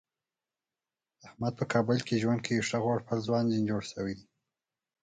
[1.27, 4.25] احمد په کابل کې ژوند کوي ښه غوړپېړ ځوان ترې جوړ شوی دی.